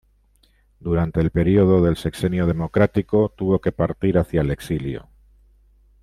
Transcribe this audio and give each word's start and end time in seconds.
Durante 0.79 1.21
el 1.21 1.29
período 1.29 1.79
del 1.83 1.95
Sexenio 1.95 2.47
Democrático, 2.47 3.31
tuvo 3.37 3.61
que 3.61 3.71
partir 3.71 4.17
hacia 4.17 4.41
el 4.41 4.49
exilio. 4.49 5.09